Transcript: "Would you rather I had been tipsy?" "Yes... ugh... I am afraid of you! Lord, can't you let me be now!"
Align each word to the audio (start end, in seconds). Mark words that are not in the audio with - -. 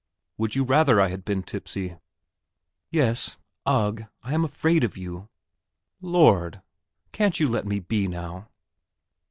"Would 0.39 0.55
you 0.55 0.63
rather 0.63 0.99
I 0.99 1.09
had 1.09 1.23
been 1.23 1.43
tipsy?" 1.43 1.95
"Yes... 2.89 3.37
ugh... 3.67 4.05
I 4.23 4.33
am 4.33 4.43
afraid 4.43 4.83
of 4.83 4.97
you! 4.97 5.29
Lord, 6.01 6.63
can't 7.11 7.39
you 7.39 7.47
let 7.47 7.67
me 7.67 7.79
be 7.79 8.07
now!" 8.07 8.47